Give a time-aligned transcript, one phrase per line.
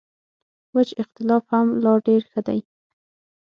[0.75, 2.59] وچ اختلاف هم لا ډېر ښه دی.